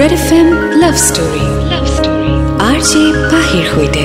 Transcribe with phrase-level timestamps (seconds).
[0.00, 0.48] Red F M
[0.82, 2.32] love story love story
[2.68, 4.04] R J পাহিৰ সৈতে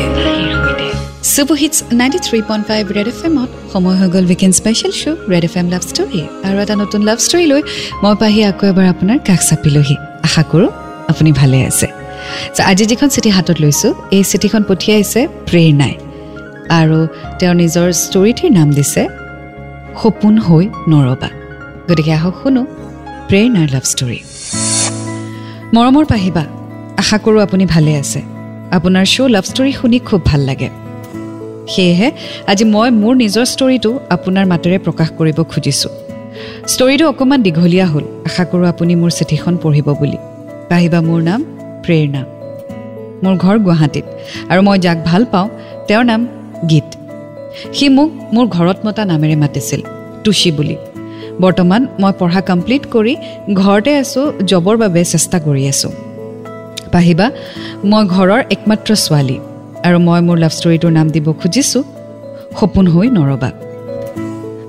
[1.34, 5.44] super hits ninety three point five Red F এমত সময় হৈ গ'ল weekend special show' Red
[5.50, 7.62] F M love story আৰু এটা নতুন লাভ ষ্টৰী লৈ
[8.04, 9.96] মই পাহি আকৌ এবাৰ আপোনাৰ কাষ চাপিলোহি
[10.28, 10.70] আশা কৰোঁ
[11.12, 11.88] আপুনি ভালে আছে।
[12.72, 15.94] আজি যিখন চিঠি হাতত লৈছোঁ এই চিঠিখন পঠিয়াইছে প্ৰেৰণাই।
[16.80, 17.00] আৰু
[17.40, 19.02] তেওঁৰ নিজৰ ষ্টৰিটিৰ নাম দিছে
[20.02, 21.30] সপোন হৈ নৰবা।
[21.88, 22.62] গতিকে আহক শুনো
[23.30, 24.20] প্ৰেৰণাৰ লাভ ষ্টৰী
[25.76, 26.44] মৰমৰ পাহিবা
[26.98, 28.20] আশা কৰোঁ আপুনি ভালে আছে।
[28.72, 30.70] আপোনাৰ শ্ব' লাভ ষ্টৰী শুনি খুব ভাল লাগে।
[31.68, 32.12] সেয়েহে
[32.48, 35.92] আজি মই মোৰ নিজৰ ষ্টৰিটো আপোনাৰ মাতেৰে প্ৰকাশ কৰিব খুজিছোঁ।
[36.68, 40.18] ষ্টৰিটো অকণমান দীঘলীয়া হ'ল আশা কৰোঁ আপুনি মোৰ চিঠিখন পঢ়িব বুলি।
[40.70, 41.42] পাহিবা মোৰ নাম
[41.86, 42.22] প্ৰেৰণা।
[43.24, 44.06] মোৰ ঘৰ গুৱাহাটীত
[44.52, 45.48] আৰু মই যাক ভাল পাওঁ
[45.88, 46.22] তেওঁৰ নাম
[46.70, 46.90] গীত।
[47.74, 49.82] সি মোক মোৰ ঘৰত মতা নামেৰে মাতিছিল
[50.24, 50.76] টুচি বুলি।
[51.44, 53.14] বৰ্তমান মই পঢ়া কমপ্লিট কৰি
[53.62, 55.92] ঘৰতে আছোঁ জবৰ বাবে চেষ্টা কৰি আছোঁ।
[56.94, 57.28] পাহিবা
[57.92, 59.38] মই ঘৰৰ একমাত্ৰ ছোৱালী
[59.88, 61.84] আৰু মই মোৰ লাভ ষ্টৰিটোৰ নাম দিব খুজিছোঁ
[62.58, 63.50] সপোন হৈ নৰবা।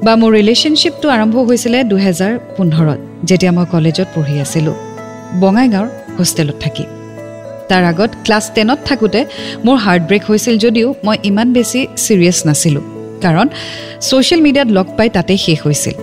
[0.04, 4.76] বা মোৰ ৰিলেশ্যনশ্বিপটো আৰম্ভ হৈছিলে দুহেজাৰ পোন্ধৰত যেতিয়া মই কলেজত পঢ়ি আছিলোঁ
[5.42, 6.84] বঙাইগাঁৱৰ হোষ্টেলত থাকি।
[7.70, 9.20] তাৰ আগত ক্লাছ টেনত থাকোঁতে
[9.66, 12.84] মোৰ হাৰ্ট ব্ৰেক হৈছিল যদিও মই ইমান বেছি ছিৰিয়াছ নাছিলোঁ
[13.24, 13.46] কাৰণ
[14.06, 15.96] ছ'চিয়েল মিডিয়াত লগ পাই তাতেই শেষ হৈছিল।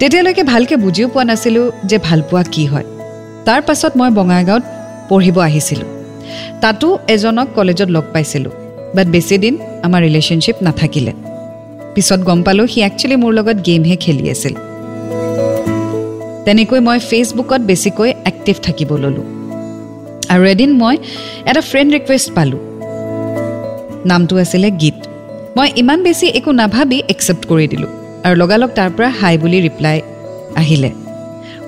[0.00, 2.86] তেতিয়ালৈকে ভালকৈ বুজিও পোৱা নাছিলোঁ যে ভালপোৱা কি হয়।
[3.46, 4.64] তাৰ পাছত মই বঙাইগাঁৱত
[5.08, 5.88] পঢ়িব আহিছিলোঁ।
[6.62, 8.52] তাতো এজনক কলেজত লগ পাইছিলোঁ
[8.96, 9.54] বাট বেছিদিন
[9.86, 11.12] আমাৰ ৰিলেশ্যনশ্বিপ নাথাকিলে।
[11.94, 14.54] পিছত গম পালোঁ সি একচুৱেলি মোৰ লগত গেমহে খেলি আছিল।
[16.46, 19.26] তেনেকৈ মই ফেচবুকত বেছিকৈ এক্টিভ থাকিব ল'লোঁ।
[20.32, 20.96] আৰু এদিন মই
[21.50, 22.60] এটা ফ্ৰেণ্ড ৰিকুৱেষ্ট পালোঁ।
[24.10, 24.98] নামটো আছিলে গীত।
[25.56, 27.92] মই ইমান বেছি একো নাভাবি একচেপ্ট কৰি দিলোঁ।
[28.24, 29.96] আৰু লগালগ তাৰ পৰা হাই বুলি ৰিপ্লাই
[30.56, 30.90] আহিলে।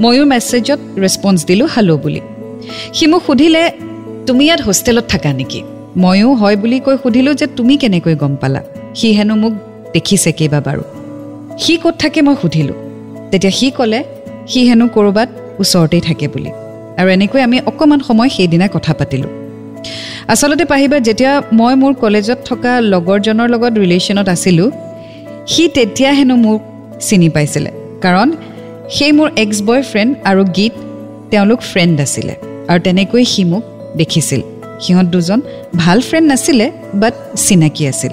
[0.03, 2.21] ময়ো মেছেজত ৰেচপঞ্চ দিলোঁ হেল্ল' বুলি।
[2.97, 3.63] সি মোক সুধিলে
[4.27, 5.61] তুমি ইয়াত হোষ্টেলত থাকা নেকি?
[5.97, 8.61] ময়ো হয় বুলি কৈ সুধিলোঁ যে তুমি কেনেকৈ গম পালা?
[8.95, 9.53] সি হেনো মোক
[9.95, 10.83] দেখিছে কেইবাবাৰো।
[11.59, 12.21] সি ক'ত থাকে?
[12.23, 12.77] মই সুধিলোঁ।
[13.31, 14.01] তেতিয়া সি ক'লে
[14.51, 15.29] সি হেনো ক'ৰবাত
[15.61, 16.51] ওচৰতেই থাকে বুলি।
[16.99, 19.31] আৰু এনেকৈ আমি অকণমান সময় সেইদিনা কথা পাতিলোঁ।
[20.29, 24.69] আচলতে পাহিবা যেতিয়া মই মোৰ কলেজত থকা লগৰজনৰ লগত ৰিলেশ্যনত আছিলোঁ
[25.53, 26.61] সি তেতিয়া হেনো মোক
[27.07, 27.71] চিনি পাইছিলে।
[28.05, 28.29] কাৰণ
[28.97, 30.75] সেই মোৰ এক্স বয় ফ্ৰেণ্ড আৰু গীত
[31.31, 32.35] তেওঁলোক ফ্ৰেণ্ড আছিলে
[32.71, 33.65] আৰু তেনেকৈ সি মোক
[34.01, 34.41] দেখিছিল।
[34.83, 35.41] সিহঁত দুজন
[35.83, 36.67] ভাল ফ্ৰেণ্ড নাছিলে
[37.01, 37.15] বাট
[37.47, 38.13] চিনাকি আছিল।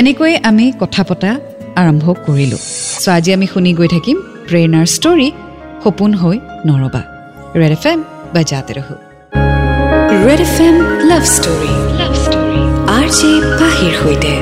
[0.00, 1.30] এনেকৈ আমি কথা পতা
[1.80, 2.62] আৰম্ভ কৰিলোঁ।
[3.02, 4.16] চ' আজি আমি শুনি গৈ থাকিম
[4.48, 5.28] প্ৰেৰণাৰ ষ্টৰী
[5.82, 6.36] সপোন হৈ
[6.68, 7.02] নৰবা।
[7.60, 8.00] ৰেড এফ এম
[8.34, 8.94] বা জাতে ৰহো।
[10.26, 10.76] Red F M
[11.10, 12.60] love story love story
[12.96, 14.32] R J পাহিৰ সৈতে।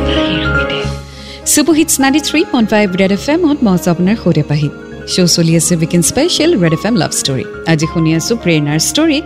[1.41, 4.69] Super hits ninety three point five Red F এমত মই আছোঁ আপোনাৰ সৈতে পাহি
[5.13, 9.19] শ্ব' চলি আছে weekend special Red F M love story আজি শুনি আছোঁ প্ৰেৰণাৰ ষ্টৰী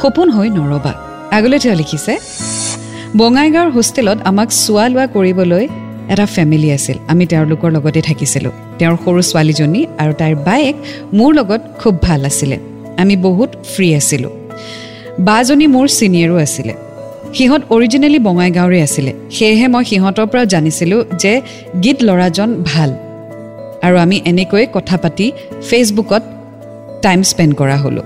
[0.00, 0.92] সপোন হৈ নৰবা
[1.36, 2.12] আগলৈ তেওঁ লিখিছে
[3.18, 5.64] বঙাইগাঁৱৰ হোষ্টেলত আমাক চোৱা লোৱা কৰিবলৈ
[6.12, 10.76] এটা ফেমিলি আছিল আমি তেওঁলোকৰ লগতে থাকিছিলোঁ তেওঁৰ সৰু ছোৱালীজনী আৰু তাইৰ বায়েক
[11.18, 12.56] মোৰ লগত খুব ভাল আছিলে
[13.02, 14.32] আমি বহুত ফ্ৰী আছিলোঁ
[15.28, 16.74] বাজনী মোৰ ছিনিয়ৰো আছিলে
[17.34, 21.40] সিহঁত অৰিজিনেলি বঙাইগাঁৱৰে আছিলে। সেয়েহে মই সিহঁতৰ পৰাও জানিছিলোঁ যে
[21.82, 22.90] গীত ল'ৰাজন ভাল।
[23.82, 25.32] আৰু আমি এনেকৈ কথা পাতি
[25.68, 26.22] ফেচবুকত
[27.02, 28.02] টাইম স্পেণ্ড কৰা হ'লোঁ।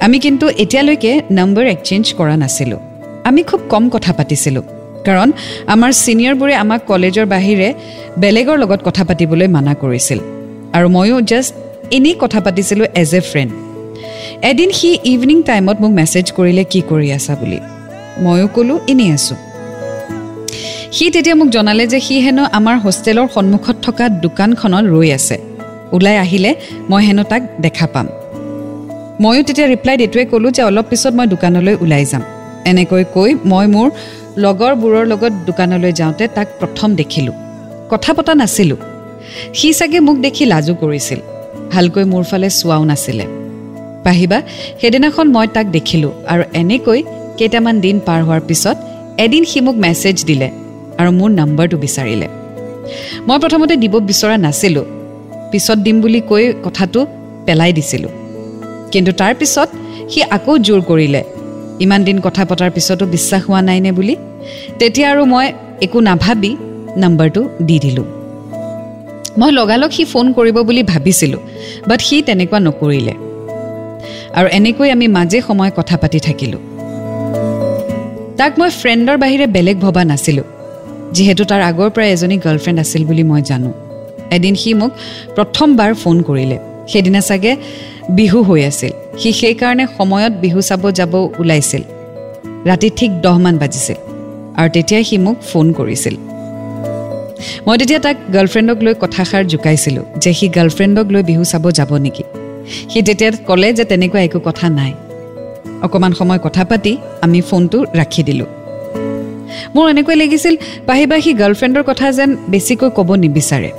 [0.00, 2.78] আমি কিন্তু এতিয়ালৈকে নম্বৰ এক্সেঞ্জ কৰা নাছিলোঁ।
[3.24, 4.62] আমি খুব কম কথা পাতিছিলোঁ।
[5.04, 5.32] কাৰণ
[5.66, 7.74] আমাৰ ছিনিয়ৰবোৰে আমাক কলেজৰ বাহিৰে
[8.18, 10.18] বেলেগৰ লগত কথা পাতিবলৈ মানা কৰিছিল।
[10.72, 11.54] আৰু ময়ো জাষ্ট
[11.90, 13.52] এনেই কথা পাতিছিলোঁ এজ এ ফ্ৰেণ্ড
[14.44, 17.34] এদিন সি ইভিনিং টাইমত মোক মেছেজ কৰিলে কি কৰি আছা?
[17.40, 17.58] বুলি।
[18.24, 19.38] ময়ো ক'লোঁ এনেই আছোঁ।
[20.96, 25.36] সি তেতিয়া মোক জনালে যে সি হেনো আমাৰ হোষ্টেলৰ সন্মুখত থকা দোকানখনত ৰৈ আছে।
[25.92, 26.50] ওলাই আহিলে
[26.90, 28.06] মই হেনো তাক দেখা পাম।
[29.22, 32.22] ময়ো তেতিয়া ৰিপ্লাইত এইটোৱে ক'লোঁ যে অলপ পিছত মই দোকানলৈ ওলাই যাম।
[32.70, 33.88] এনেকৈ কৈ মই মোৰ
[34.44, 37.34] লগৰবোৰৰ লগত দোকানলৈ যাওঁতে তাক প্ৰথম দেখিলোঁ।
[37.90, 38.78] কথা পতা নাছিলোঁ।
[39.58, 41.20] সি চাগে মোক দেখি লাজো কৰিছিল।
[41.72, 43.24] ভালকৈ মোৰ ফালে চোৱাও নাছিলে।
[44.04, 44.38] পাহিবা
[44.80, 47.00] সেইদিনাখন মই তাক দেখিলোঁ আৰু এনেকৈ
[47.38, 48.76] কেইটামান দিন পাৰ হোৱাৰ পিছত
[49.24, 50.48] এদিন সি মোক মেছেজ দিলে
[51.00, 52.26] আৰু মোৰ নম্বৰটো বিচাৰিলে।
[53.28, 54.86] মই প্ৰথমতে দিব বিচৰা নাছিলোঁ।
[55.52, 57.00] পিছত দিম বুলি কৈ কথাটো
[57.46, 58.12] পেলাই দিছিলোঁ।
[58.92, 59.68] কিন্তু তাৰপিছত
[60.10, 61.22] সি আকৌ জোৰ কৰিলে।
[61.84, 64.14] ইমান দিন কথা পতাৰ পিছতো বিশ্বাস হোৱা নাইনে বুলি?
[64.78, 65.46] তেতিয়া আৰু মই
[65.84, 66.52] একো নাভাবি
[67.02, 68.06] নম্বৰটো দি দিলোঁ।
[69.38, 71.40] মই লগালগ সি ফোন কৰিব বুলি ভাবিছিলোঁ
[71.88, 73.14] বাট সি তেনেকুৱা নকৰিলে।
[74.38, 76.75] আৰু এনেকৈ আমি মাজে সময়ে কথা পাতি থাকিলোঁ।
[78.38, 80.46] তাক মই ফ্ৰেণ্ডৰ বাহিৰে বেলেগ ভবা নাছিলোঁ।
[81.16, 83.70] যিহেতু তাৰ আগৰ পৰাই এজনী গাৰ্লফ্ৰেণ্ড আছিল বুলি মই জানো।
[84.36, 84.92] এদিন সি মোক
[85.36, 86.58] প্ৰথমবাৰ ফোন কৰিলে।
[86.90, 87.52] সেইদিনা চাগে
[88.18, 91.82] বিহু হৈ আছিল। সি সেইকাৰণে সময়ত বিহু চাব যাব ওলাইছিল।
[92.68, 93.98] ৰাতি ঠিক দহমান বাজিছিল
[94.58, 96.14] আৰু তেতিয়াই সি মোক ফোন কৰিছিল।
[97.66, 102.24] মই তেতিয়া তাক গাৰ্লফ্ৰেণ্ডক লৈ কথাষাৰ জোকাইছিলোঁ যে সি গাৰ্লফ্ৰেণ্ডক লৈ বিহু চাব যাব নেকি।
[102.90, 104.92] সি তেতিয়া ক'লে যে তেনেকুৱা একো কথা নাই।
[105.84, 106.92] অকণমান সময় কথা পাতি
[107.24, 108.48] আমি ফোনটো ৰাখি দিলোঁ।
[109.74, 110.54] মোৰ এনেকৈ লাগিছিল
[110.88, 113.70] পাহিবা সি গাৰ্লফ্ৰেণ্ডৰ কথা যেন বেছিকৈ ক'ব নিবিচাৰে।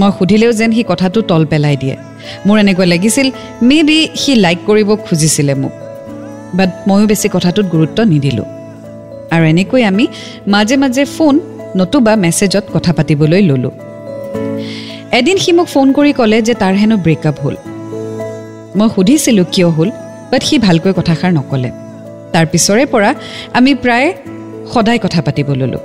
[0.00, 1.96] মই সুধিলেও যেন সি কথাটো তল পেলাই দিয়ে।
[2.46, 3.26] মোৰ এনেকুৱা লাগিছিল
[3.68, 5.72] মে বি সি লাইক কৰিব খুজিছিলে মোক।
[6.54, 8.44] বাট ময়ো বেছি কথাটোত গুৰুত্ব নিদিলোঁ।
[9.34, 10.04] আৰু এনেকৈ আমি
[10.48, 11.34] মাজে মাজে ফোন
[11.76, 13.74] নতুবা মেছেজত কথা পাতিবলৈ ল'লোঁ।
[15.18, 17.56] এদিন সি মোক ফোন কৰি ক'লে যে তাৰ হেনো ব্ৰেকআপ হ'ল।
[18.76, 19.90] মই সুধিছিলোঁ কিয় হ'ল
[20.34, 21.70] বাট সি ভালকৈ কথাষাৰ নক'লে।
[22.32, 23.10] তাৰ পিছৰে পৰা
[23.58, 24.08] আমি প্ৰায়
[24.72, 25.82] সদায় কথা পাতিব ল'লোঁ।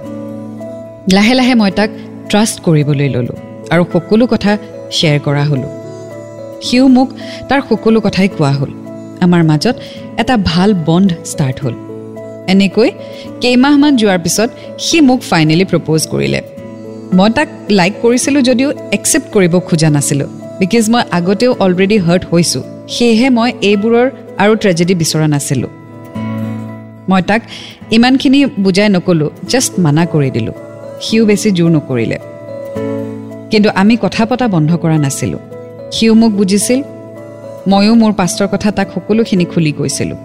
[1.15, 1.89] লাহে লাহে মই তাক
[2.29, 3.37] ট্ৰাষ্ট কৰিবলৈ ল'লোঁ
[3.73, 4.51] আৰু সকলো কথা
[4.97, 5.71] শ্বেয়াৰ কৰা হ'লোঁ।
[6.65, 7.09] সিও মোক
[7.49, 8.71] তাৰ সকলো কথাই কোৱা হ'ল।
[9.25, 9.75] আমাৰ মাজত
[10.21, 11.75] এটা ভাল বণ্ড ষ্টাৰ্ট হ'ল।
[12.53, 12.89] এনেকৈ
[13.41, 14.49] কেইমাহমান যোৱাৰ পিছত
[14.85, 16.39] সি মোক ফাইনেলি প্ৰপ'জ কৰিলে।
[17.17, 17.47] মই তাক
[17.79, 20.29] লাইক কৰিছিলোঁ যদিও একচেপ্ট কৰিব খোজা নাছিলোঁ।
[20.59, 22.63] বিকজ মই আগতেও অলৰেডি হাৰ্ট হৈছোঁ।
[22.95, 24.07] সেয়েহে মই এইবোৰৰ
[24.39, 25.71] আৰু ট্ৰেজেডি বিচৰা নাছিলোঁ।
[27.09, 27.41] মই তাক
[27.91, 30.55] ইমানখিনি বুজাই নক'লোঁ জাষ্ট মানা কৰি দিলোঁ।
[31.01, 32.17] সিও বেছি জোৰ নকৰিলে।
[33.51, 35.39] কিন্তু আমি কথা পতা বন্ধ কৰা নাছিলোঁ।
[35.91, 36.79] সিও মোক বুজিছিল।
[37.67, 40.17] ময়ো মোৰ পাষ্টৰ কথা তাক সকলোখিনি খুলি কৈছিলোঁ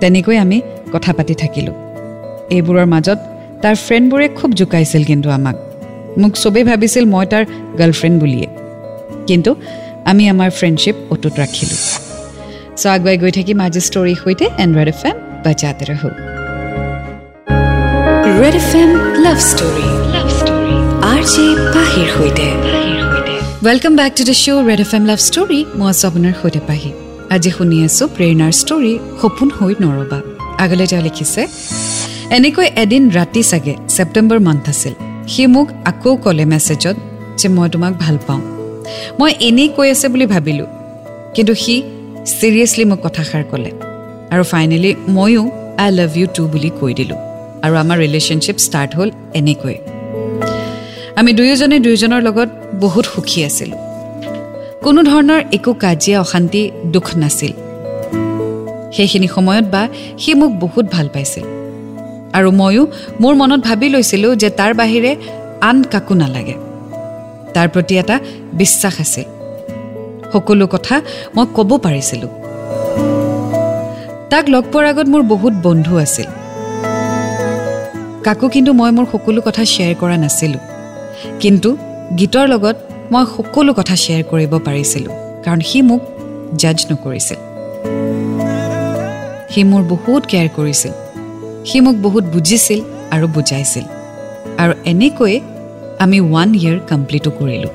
[0.00, 0.58] তেনেকৈ আমি
[0.92, 1.74] কথা পাতি থাকিলোঁ।
[2.50, 3.18] এইবোৰৰ মাজত
[3.62, 5.56] তাৰ ফ্ৰেণ্ডবোৰে খুব জোকাইছিল কিন্তু আমাক।
[6.18, 7.44] মোক চবেই ভাবিছিল মই তাৰ
[7.78, 8.46] গাৰ্লফ্ৰেণ্ড বুলিয়ে।
[9.26, 9.50] কিন্তু
[10.04, 12.07] আমি আমাৰ ফ্ৰেণ্ডশ্বিপ অটুট ৰাখিলোঁ।
[12.80, 16.08] চ' আগুৱাই গৈ থাকিম আজি ষ্টৰীৰ সৈতে এণ্ড্ৰইড এফ এম বাজাতে ৰহো।
[18.40, 18.90] Red F M
[19.24, 20.74] love story love story
[21.12, 22.46] R J পাহিৰ সৈতে।
[23.66, 26.90] Welcome back to the show' Red F M love story মই আছোঁ আপোনাৰ সৈতে পাহি।
[27.34, 30.18] আজি শুনি আছোঁ প্ৰেৰণাৰ ষ্টৰী সপোন হৈ নৰবা।
[30.62, 31.42] আগলৈ তেওঁ লিখিছে
[32.36, 34.94] এনেকৈ এদিন ৰাতি চাগে ছেপ্টেম্বৰ মান্থ আছিল।
[35.32, 36.96] সি মোক আকৌ ক'লে মেছেজত
[37.38, 38.42] যে মই তোমাক ভাল পাওঁ।
[39.18, 40.68] মই এনেই কৈ আছে বুলি ভাবিলোঁ।
[41.36, 41.74] কিন্তু সি
[42.28, 43.70] ছিৰিয়াছলি মোক কথাষাৰ ক'লে।
[44.30, 45.42] আৰু ফাইনেলি ময়ো
[45.78, 47.16] আই লাভ ইউ টু বুলি কৈ দিলোঁ।
[47.62, 49.76] আৰু আমাৰ ৰিলেশ্যনশ্বিপ ষ্টাৰ্ট হ'ল এনেকৈ।
[51.16, 52.48] আমি দুয়োজনে দুয়োজনৰ লগত
[52.80, 53.78] বহুত সুখী আছিলোঁ।
[54.82, 57.52] কোনো ধৰণৰ একো কাজিয়া অশান্তি দুখ নাছিল।
[58.92, 59.88] সেইখিনি সময়ত বা
[60.18, 61.44] সি মোক বহুত ভাল পাইছিল।
[62.32, 62.86] আৰু ময়ো
[63.20, 65.16] মোৰ মনত ভাবি লৈছিলোঁ যে তাৰ বাহিৰে
[65.60, 66.54] আন কাকো নালাগে।
[67.54, 68.20] তাৰ প্ৰতি এটা
[68.52, 69.37] বিশ্বাস আছিল।
[70.32, 70.96] সকলো কথা
[71.36, 72.32] মই ক'ব পাৰিছিলোঁ।
[74.30, 76.28] তাক লগ পোৱাৰ আগত মোৰ বহুত বন্ধু আছিল।
[78.24, 80.62] কাকো কিন্তু মই মোৰ সকলো কথা শ্বেয়াৰ কৰা নাছিলোঁ।
[81.40, 81.70] কিন্তু
[82.18, 82.76] গীতৰ লগত
[83.12, 85.12] মই সকলো কথা শ্বেয়াৰ কৰিব পাৰিছিলোঁ
[85.44, 86.02] কাৰণ সি মোক
[86.60, 87.38] জাজ নকৰিছিল।
[89.52, 90.92] সি মোৰ বহুত কেয়াৰ কৰিছিল।
[91.68, 92.80] সি মোক বহুত বুজিছিল
[93.14, 93.84] আৰু বুজাইছিল।
[94.62, 95.40] আৰু এনেকৈয়ে
[95.98, 97.72] আমি ওৱান ইয়েৰ কমপ্লিটো কৰিলোঁ।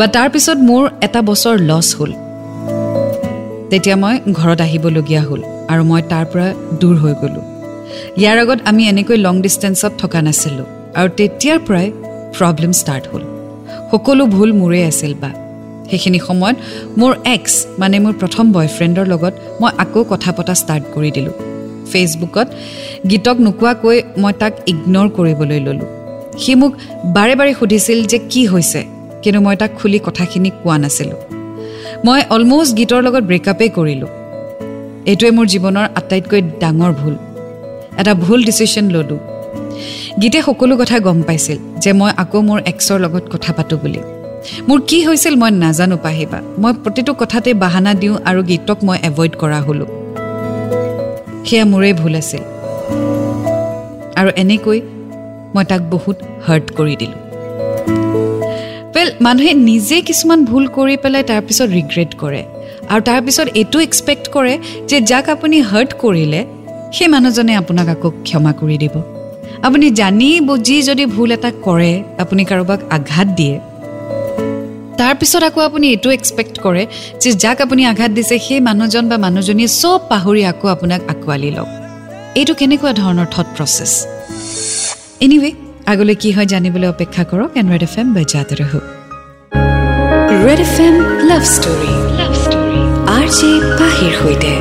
[0.00, 2.12] বা তাৰপিছত মোৰ এটা বছৰ লছ হ'ল।
[3.70, 5.40] তেতিয়া মই ঘৰত আহিবলগীয়া হ'ল
[5.72, 6.46] আৰু মই তাৰ পৰা
[6.80, 7.44] দূৰ হৈ গ'লোঁ।
[8.20, 10.66] ইয়াৰ আগত আমি এনেকৈ লং ডিষ্টেঞ্চত থকা নাছিলোঁ
[10.98, 11.86] আৰু তেতিয়াৰ পৰাই
[12.36, 13.22] প্ৰব্লেম ষ্টাৰ্ট হ'ল।
[13.90, 15.30] সকলো ভুল মোৰেই আছিল বা।
[15.90, 16.56] সেইখিনি সময়ত
[17.00, 21.34] মোৰ এক্স মানে মোৰ প্ৰথম বয়ফ্ৰেণ্ডৰ লগত মই আকৌ কথা পতা ষ্টাৰ্ট কৰি দিলোঁ।
[21.90, 22.48] ফেচবুকত
[23.10, 25.88] গীতক নোকোৱাকৈ মই তাক ইগন'ৰ কৰিবলৈ ল'লোঁ।
[26.42, 26.72] সি মোক
[27.16, 28.99] বাৰে বাৰে সুধিছিল যে কি হৈছে?
[29.22, 31.20] কিন্তু মই তাক খুলি কথাখিনি কোৱা নাছিলোঁ।
[32.04, 34.08] মই অলমষ্ট গীতৰ লগত ব্ৰেকআপেই কৰিলোঁ।
[35.06, 37.16] এইটোৱে মোৰ জীৱনৰ আটাইতকৈ ডাঙৰ ভুল।
[38.00, 39.18] এটা ভুল ডিচিশ্যন ল'লোঁ।
[40.22, 44.00] গীতে সকলো কথা গম পাইছিল যে মই আকৌ মোৰ এক্সৰ লগত কথা পাতোঁ বুলি।
[44.68, 49.32] মোৰ কি হৈছিল মই নাজানো পাহিবা। মই প্ৰতিটো কথাতে বাহানা দিওঁ আৰু গীতক মই এভইড
[49.36, 49.86] কৰা হ'লোঁ।
[51.46, 52.42] সেয়া মোৰেই ভুল আছিল।
[54.20, 54.80] আৰু এনেকৈ
[55.54, 57.29] মই তাক বহুত হাৰ্ট কৰি দিলোঁ।
[59.00, 62.42] ৱেল মানুহে নিজে কিছুমান ভুল কৰি পেলাই তাৰপিছত ৰিগ্ৰেট কৰে।
[62.92, 64.54] আৰু তাৰপিছত এইটো এক্সপেক্ট কৰে
[64.90, 66.40] যে যাক আপুনি হাৰ্ট কৰিলে
[66.96, 68.94] সেই মানুহজনে আপোনাক আকৌ ক্ষমা কৰি দিব।
[69.68, 71.92] আপুনি জানি বুজি যদি ভুল এটা কৰে
[72.22, 73.56] আপুনি কাৰোবাক আঘাত দিয়ে।
[75.00, 76.82] তাৰপিছত আকৌ আপুনি এইটো এক্সপেক্ট কৰে
[77.22, 81.68] যে যাক আপুনি আঘাত দিছে সেই মানুহজন বা মানুহজনীয়ে চব পাহৰি আকৌ আপোনাক আঁকোৱালি লওক।
[82.40, 83.92] এইটো কেনেকুৱা ধৰণৰ থট প্ৰচেছ
[85.24, 85.50] এনিৱে
[85.92, 88.84] আগলৈ কি হয় জানিবলৈ অপেক্ষা কৰক এণ্ড্ৰইড এফ এম বেজাতে ৰহক
[90.46, 90.94] Red F M
[91.30, 92.80] love story love story
[93.16, 94.52] R J পাহিৰ সৈতে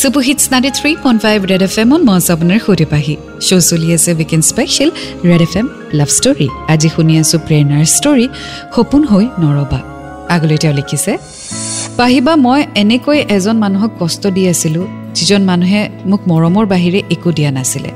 [0.00, 3.14] super hit ninety three point five Red F এমত মই আছোঁ আপোনাৰ সৈতে পাহি।
[3.46, 4.90] শ্ব' চলি আছে weekend special
[5.28, 5.66] Red F M
[5.98, 8.26] love story আজি শুনি আছোঁ প্ৰেৰণাৰ ষ্টৰী
[8.74, 9.80] সপোন হৈ নৰবা।
[10.34, 11.12] আগলৈ তেওঁ লিখিছে
[11.98, 14.86] পাহিবা মই এনেকৈ এজন মানুহক কষ্ট দি আছিলোঁ
[15.16, 17.90] যিজন মানুহে মোক মৰমৰ বাহিৰে একো দিয়া নাছিলে।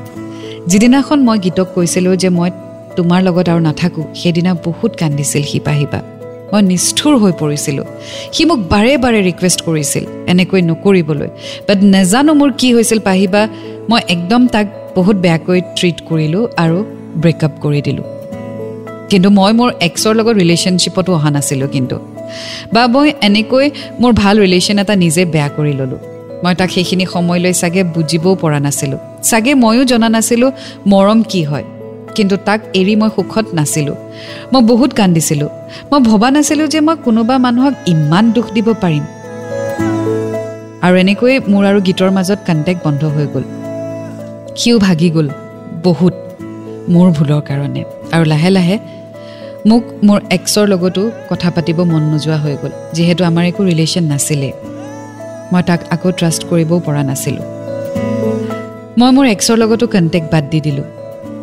[0.71, 2.50] যিদিনাখন মই গীতক কৈছিলোঁ যে মই
[2.97, 6.00] তোমাৰ লগত আৰু নাথাকোঁ সেইদিনা বহুত কান্দিছিল সি পাহিবা।
[6.52, 7.87] মই নিষ্ঠুৰ হৈ পৰিছিলোঁ।
[8.35, 11.28] সি মোক বাৰে বাৰে ৰিকুৱেষ্ট কৰিছিল এনেকৈ নকৰিবলৈ।
[11.69, 13.43] বাট নেজানো মোৰ কি হৈছিল পাহিবা
[13.90, 16.78] মই একদম তাক বহুত বেয়াকৈ ট্ৰিট কৰিলোঁ আৰু
[17.23, 18.07] ব্ৰেকআপ কৰি দিলোঁ।
[19.11, 21.97] কিন্তু মই মোৰ এক্সৰ লগত ৰিলেশ্যনশ্বিপতো অহা নাছিলোঁ কিন্তু।
[22.73, 23.67] বা মই এনেকৈ
[24.00, 26.00] মোৰ ভাল ৰিলেশ্যন এটা নিজে বেয়া কৰি ল'লোঁ।
[26.45, 30.50] মই তাক সেইখিনি সময়লৈ চাগে বুজিবও পৰা নাছিলোঁ। চাগে ময়ো জনা নাছিলোঁ
[30.93, 31.64] মৰম কি হয়।
[32.19, 33.97] কিন্তু তাক এৰি মই সুখত নাছিলোঁ।
[34.53, 35.51] মই বহুত কান্দিছিলোঁ।
[35.91, 39.05] মই ভবা নাছিলোঁ যে মই কোনোবা মানুহক ইমান দুখ দিব পাৰিম।
[40.85, 43.45] আৰু এনেকৈ মোৰ আৰু গীতৰ মাজত কণ্টেক্ট বন্ধ হৈ গ'ল।
[44.59, 45.29] সিও ভাগি গ'ল
[45.87, 46.15] বহুত
[46.93, 47.83] মোৰ ভুলৰ কাৰণে।
[48.15, 48.77] আৰু লাহে লাহে
[49.69, 54.53] মোক মোৰ এক্সৰ লগতো কথা পাতিব মন নোযোৱা হৈ গ'ল যিহেতু আমাৰ একো ৰিলেশ্যন নাছিলেই
[55.53, 57.47] মই তাক আকৌ ট্ৰাষ্ট কৰিবও পৰা নাছিলোঁ।
[58.99, 60.87] মই মোৰ এক্সৰ লগতো কণ্টেক্ট বাদ দি দিলোঁ।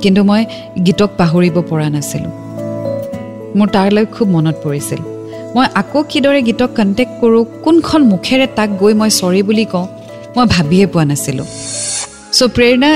[0.02, 0.42] কিন্তু মই
[0.86, 2.34] গীতক পাহৰিব পৰা নাছিলোঁ।
[3.58, 5.02] মোৰ তাৰলৈ খুব মনত পৰিছিল।
[5.56, 9.88] মই আকৌ কিদৰে গীতক কণ্টেক্ট কৰোঁ কোনখন মুখেৰে তাক গৈ মই চৰি বুলি কওঁ
[10.36, 11.48] মই ভাবিয়ে পোৱা নাছিলোঁ।
[12.38, 12.92] চ' প্ৰেৰণা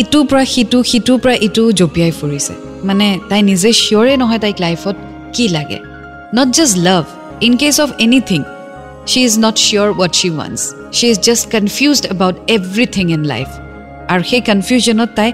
[0.00, 2.54] ইটোৰ পৰা সিটো সিটোৰ পৰা ইটো জঁপিয়াই ফুৰিছে।
[2.88, 4.96] মানে তাই নিজে চিয়'ৰে নহয় তাইক লাইফত
[5.34, 5.78] কি লাগে।
[6.36, 7.04] Not just love
[7.46, 8.40] in case of anything
[9.10, 10.62] she is not sure what she wants
[10.96, 13.48] she is just confused about everything in life
[14.12, 15.30] আৰু সেই কনফিউজনত তাই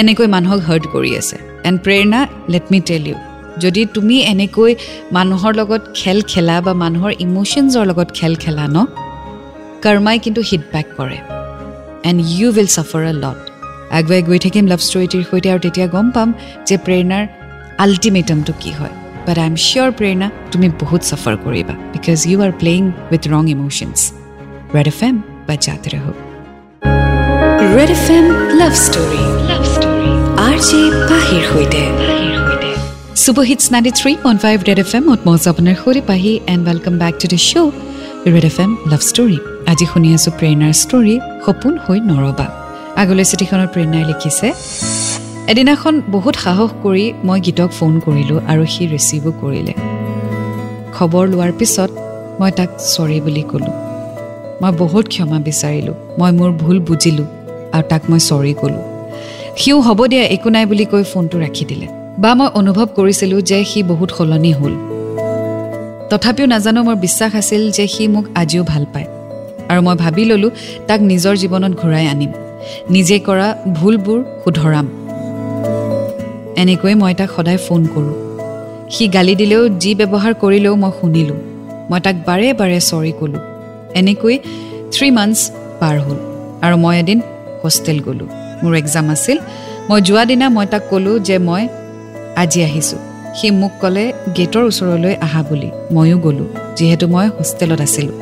[0.00, 1.36] এনেকৈ মানুহক হাৰ্ট কৰি আছে।
[1.68, 2.20] এণ্ড প্ৰেৰণা
[2.52, 3.16] লেট মি টেল ইউ
[3.64, 4.72] যদি তুমি এনেকৈ
[5.16, 8.78] মানুহৰ লগত খেল খেলা বা মানুহৰ ইম'শ্যনছৰ লগত খেল খেলা ন
[9.84, 11.18] কৰ্মাই কিন্তু হিটবেক কৰে।
[12.08, 13.40] And you will suffer a lot
[13.98, 16.28] আগুৱাই গৈ থাকিম লাভ ষ্টৰিটিৰ সৈতে আৰু তেতিয়া গম পাম
[16.68, 17.24] যে প্ৰেৰণাৰ
[17.84, 18.94] আল্টিমেটামটো কি হয়।
[19.26, 23.42] বাট আই এম চিয়'ৰ প্ৰেৰণা তুমি বহুত ছাফাৰ কৰিবা। Because you are playing with wrong
[23.54, 23.98] emotions
[24.74, 25.16] Red F M
[25.46, 26.04] বা জাতে ৰহ
[27.76, 28.26] Red F M
[28.60, 29.37] love story
[30.58, 31.82] love story R J পাহিৰ সৈতে
[33.24, 37.38] Super Hits 93.5 Red FM মত মজ আপোনাৰ সৈতে Pahi and welcome back to the
[37.48, 37.72] show'
[38.34, 39.38] Red F M love story
[39.70, 42.46] আজি শুনি আছোঁ প্ৰেৰণাৰ ষ্টৰী সপোন হৈ নৰবা।
[43.02, 44.48] আগলৈ চিঠিখনত প্ৰেৰণাই লিখিছে
[45.52, 49.74] এদিনাখন বহুত সাহস কৰি মই গীতক ফোন কৰিলোঁ আৰু সি ৰিচিভো কৰিলে।
[50.96, 51.90] খবৰ লোৱাৰ পিছত
[52.40, 53.74] মই তাক চৰি বুলি ক'লোঁ।
[54.62, 57.28] মই বহুত ক্ষমা বিচাৰিলোঁ। মই মোৰ ভুল বুজিলোঁ
[57.74, 58.87] আৰু তাক মই চৰি ক'লোঁ।
[59.58, 61.86] সিও হ'ব দিয়া একো নাই বুলি কৈ ফোনটো ৰাখি দিলে।
[62.22, 64.74] বা মই অনুভৱ কৰিছিলোঁ যে সি বহুত সলনি হ'ল।
[66.10, 69.08] তথাপিও নাজানো মোৰ বিশ্বাস আছিল যে সি মোক আজিও ভাল পায়।
[69.70, 70.50] আৰু মই ভাবি ল'লোঁ
[70.88, 72.32] তাক নিজৰ জীৱনত ঘূৰাই আনিম।
[72.90, 74.86] নিজে কৰা ভুলবোৰ শুধৰাম।
[76.62, 78.14] এনেকৈয়ে মই তাক সদায় ফোন কৰোঁ।
[78.90, 81.38] সি গালি দিলেও যি ব্যৱহাৰ কৰিলেও মই শুনিলোঁ।
[81.90, 83.42] মই তাক বাৰে বাৰে চৰি ক'লোঁ।
[84.00, 84.34] এনেকৈ
[84.92, 85.40] থ্ৰী মান্থছ
[85.80, 86.18] পাৰ হ'ল।
[86.64, 87.18] আৰু মই এদিন
[87.62, 89.38] হোষ্টেল গ'লোঁ। মোৰ এক্সাম আছিল।
[89.88, 91.62] মই যোৱা দিনা মই তাক ক'লোঁ যে মই
[92.36, 93.00] আজি আহিছোঁ।
[93.36, 94.04] সি মোক ক'লে
[94.36, 98.16] গেটৰ ওচৰলৈ আহা বুলি। ময়ো গ'লোঁ যিহেতু মই হোষ্টেলত আছিলোঁ।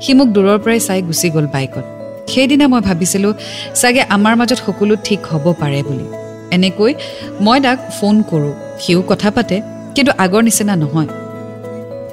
[0.00, 1.84] সি মোক দূৰৰ পৰাই চাই গুচি গ'ল বাইকত।
[2.30, 3.32] সেইদিনা মই ভাবিছিলোঁ
[3.74, 6.06] চাগে আমাৰ মাজত সকলো ঠিক হ'ব পাৰে বুলি।
[6.50, 6.92] এনেকৈ
[7.40, 9.56] মই তাক ফোন কৰোঁ। সিও কথা পাতে
[9.94, 11.08] কিন্তু আগৰ নিচিনা নহয়।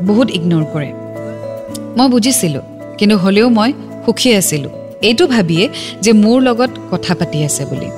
[0.08, 0.90] বহুত ইগন'ৰ কৰে।
[1.98, 2.62] মই বুজিছিলোঁ
[2.98, 3.74] কিন্তু হ'লেও মই
[4.06, 5.70] সুখী আছিলোঁ। এইটো ভাবিয়ে
[6.01, 7.89] যে মোৰ লগত কথা পাতি আছে বুলি।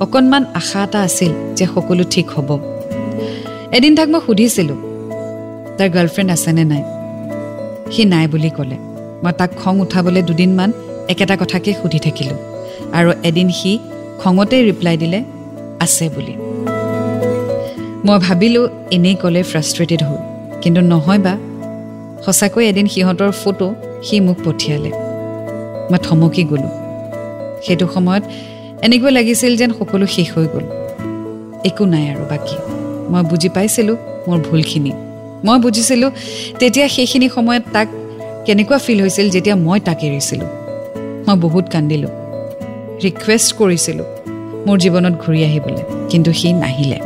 [0.00, 2.50] অকণমান আশা এটা আছিল যে সকলো ঠিক হ'ব।
[3.76, 4.78] এদিন তাক মই সুধিছিলোঁ
[5.76, 6.82] তাৰ গাৰ্লফ্ৰেণ্ড আছেনে নাই?
[7.92, 8.76] সি নাই বুলি ক'লে।
[9.22, 10.70] মই তাক খং উঠাবলৈ দুদিনমান
[11.08, 12.38] একেটা কথাকে সুধি থাকিলোঁ
[12.98, 13.70] আৰু এদিন সি
[14.20, 15.18] খঙতেই ৰিপ্লাই দিলে
[15.84, 16.34] আছে বুলি।
[18.06, 18.64] মই ভাবিলোঁ
[18.96, 20.20] এনেই ক'লে ফ্ৰাষ্ট্ৰেটেড হ'ল
[20.62, 21.34] কিন্তু নহয় বা।
[22.24, 23.68] সঁচাকৈ এদিন সিহঁতৰ ফটো
[24.06, 25.05] সি মোক পঠিয়ালে।
[25.90, 26.72] মই থমকি গ'লোঁ।
[27.62, 28.22] সেইটো সময়ত
[28.82, 30.66] এনেকৈ লাগিছিল যেন সকলো শেষ হৈ গ'ল।
[31.64, 32.56] একো নাই আৰু বাকী।
[33.12, 33.96] মই বুজি পাইছিলোঁ
[34.28, 34.92] মোৰ ভুলখিনি।
[35.44, 36.10] মই বুজিছিলোঁ
[36.58, 37.88] তেতিয়া সেইখিনি সময়ত তাক
[38.46, 40.48] কেনেকুৱা ফিল হৈছিল যেতিয়া মই তাক এৰিছিলোঁ।
[41.26, 42.12] মই বহুত কান্দিলোঁ।
[43.04, 44.06] ৰিকুৱেষ্ট কৰিছিলোঁ
[44.66, 46.98] মোৰ জীৱনত ঘূৰি আহিবলৈ কিন্তু সি নাহিলে।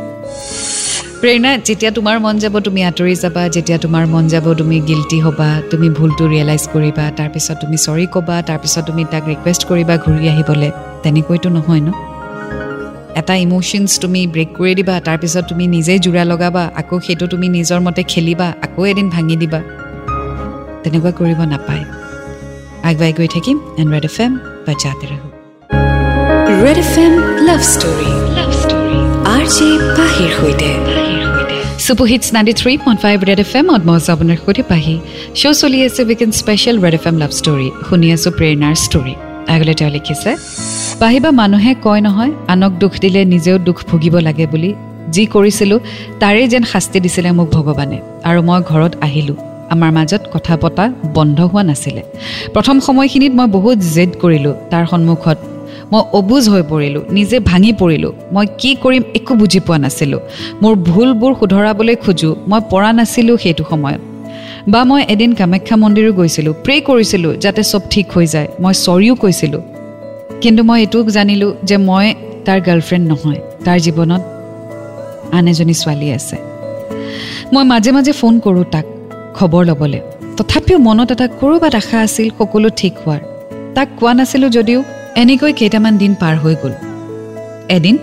[1.21, 5.49] প্ৰেৰণা যেতিয়া তোমাৰ মন যাব তুমি আঁতৰি যাবা যেতিয়া তোমাৰ মন যাব তুমি গিল্টি হ'বা
[5.71, 10.69] তুমি ভুলটো ৰিয়েলাইজ কৰিবা তাৰপিছত তুমি চৰি ক'বা তাৰপিছত তুমি তাক ৰিকুৱেষ্ট কৰিবা ঘূৰি আহিবলৈ।
[11.03, 11.89] তেনেকৈতো নহয় ন?
[13.19, 17.79] এটা ইম'শ্যনছ তুমি ব্ৰেক কৰি দিবা তাৰপিছত তুমি নিজেই জোৰা লগাবা আকৌ সেইটো তুমি নিজৰ
[17.85, 19.59] মতে খেলিবা আকৌ এদিন ভাঙি দিবা।
[20.83, 21.83] তেনেকুৱা কৰিব নাপায়।
[22.89, 24.31] আগুৱাই গৈ থাকিম এণ্ড ৰেড এফ এম
[24.65, 25.31] বা জাতে ৰাখোঁ
[26.63, 27.13] Red F M
[27.47, 28.97] love story love story
[29.35, 31.10] R J পাহিৰ সৈতে।
[31.85, 34.95] Super hits ninety three point five Red F এমত মই আছোঁ আপোনাৰ সৈতে পাহি।
[35.39, 39.13] শ্ব' চলি আছে weekend special Red F M love story শুনি আছোঁ প্ৰেৰণাৰ ষ্টৰী
[39.53, 40.31] আগলৈ তেওঁ লিখিছে
[41.01, 44.71] পাহিবা মানুহে কয় নহয় আনক দুখ দিলে নিজেও দুখ ভুগিব লাগে বুলি।
[45.15, 45.79] যি কৰিছিলোঁ
[46.21, 47.97] তাৰেই যেন শাস্তি দিছিলে মোক ভগৱানে।
[48.29, 49.37] আৰু মই ঘৰত আহিলোঁ।
[49.73, 50.85] আমাৰ মাজত কথা পতা
[51.17, 52.01] বন্ধ হোৱা নাছিলে।
[52.55, 55.37] প্ৰথম সময়খিনিত মই বহুত জেদ কৰিলোঁ। তাৰ সন্মুখত
[55.91, 60.19] মই অবুজ হৈ পৰিলোঁ নিজে ভাঙি পৰিলোঁ। মই কি কৰিম একো বুজি পোৱা নাছিলোঁ।
[60.61, 64.01] মোৰ ভুলবোৰ শুধৰাবলৈ খোজোঁ মই পৰা নাছিলোঁ সেইটো সময়ত।
[64.67, 69.15] বা মই এদিন কামাখ্যা মন্দিৰো গৈছিলোঁ প্ৰে কৰিছিলোঁ যাতে চব ঠিক হৈ যায় মই চৰিও
[69.15, 69.61] কৈছিলোঁ।
[70.41, 72.05] কিন্তু মই এইটোও জানিলোঁ যে মই
[72.45, 74.21] তাৰ গাৰ্লফ্ৰেণ্ড নহয় তাৰ জীৱনত
[75.31, 76.37] আন এজনী ছোৱালী আছে।
[77.53, 78.85] মই মাজে মাজে ফোন কৰোঁ তাক
[79.35, 79.99] খবৰ ল'বলৈ।
[80.37, 83.21] তথাপিও মনত এটা ক'ৰবাত আশা আছিল সকলো ঠিক হোৱাৰ।
[83.75, 84.79] তাক কোৱা নাছিলোঁ যদিও
[85.15, 86.73] এনেকৈ কেইটামান দিন পাৰ হৈ গ'ল।
[87.77, 87.95] এদিন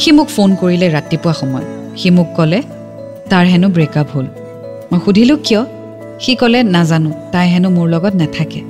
[0.00, 1.66] সি মোক ফোন কৰিলে ৰাতিপুৱা সময়ত।
[2.00, 2.60] সি মোক ক'লে
[3.30, 4.26] তাৰ হেনো ব্ৰেকআপ হ'ল।
[4.90, 5.62] মই সুধিলোঁ কিয়?
[6.22, 8.60] সি ক'লে নাজানো তাই হেনো মোৰ লগত নাথাকে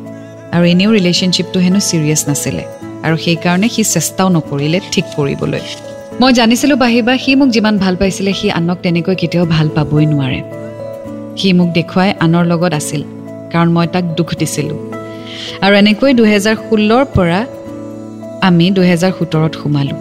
[0.54, 2.64] আৰু এনেও ৰিলেশ্যনশ্বিপটো হেনো ছিৰিয়াছ নাছিলে
[3.04, 5.62] আৰু সেইকাৰণে সি চেষ্টাও নকৰিলে ঠিক কৰিবলৈ।
[6.20, 10.40] মই জানিছিলোঁ বাহিবা সি মোক যিমান ভাল পাইছিলে সি আনক তেনেকৈ কেতিয়াও ভাল পাবই নোৱাৰে।
[11.38, 13.02] সি মোক দেখুৱাই আনৰ লগত আছিল
[13.52, 14.78] কাৰণ মই তাক দুখ দিছিলোঁ।
[15.64, 17.40] আৰু এনেকৈ দুহেজাৰ ষোল্লৰ পৰা
[18.48, 19.98] আমি দুহেজাৰ সোতৰত সোমালোঁ।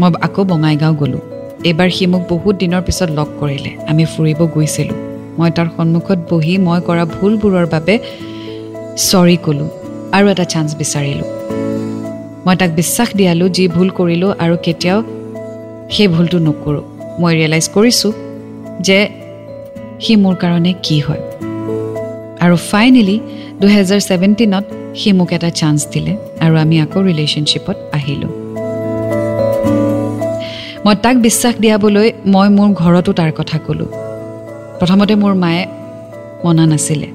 [0.00, 1.22] মই আকৌ বঙাইগাঁও গ'লোঁ।
[1.68, 4.98] এইবাৰ সি মোক বহুত দিনৰ পিছত লগ কৰিলে। আমি ফুৰিব গৈছিলোঁ।
[5.38, 7.94] মই তাৰ সন্মুখত বহি মই কৰা ভুলবোৰৰ বাবে
[9.10, 9.68] চৰি ক'লোঁ
[10.16, 11.28] আৰু এটা চান্স বিচাৰিলোঁ।
[12.44, 15.00] মই তাক বিশ্বাস দিয়ালোঁ যি ভুল কৰিলোঁ আৰু কেতিয়াও
[15.94, 16.84] সেই ভুলটো নকৰোঁ।
[17.20, 18.12] মই ৰিয়েলাইজ কৰিছোঁ
[18.86, 18.98] যে
[20.02, 21.22] সি মোৰ কাৰণে কি হয়।
[22.44, 23.16] আৰু ফাইনেলি
[23.60, 24.64] দুহেজাৰ ছেভেণ্টিনত
[24.98, 26.12] সি মোক এটা চান্স দিলে
[26.44, 28.32] আৰু আমি আকৌ ৰিলেশ্যনশ্বিপত আহিলোঁ।
[30.84, 33.90] মই তাক বিশ্বাস দিয়াবলৈ মই মোৰ ঘৰতো তাৰ কথা ক'লোঁ।
[34.78, 35.62] প্ৰথমতে মোৰ মায়ে
[36.44, 37.08] মনা নাছিলে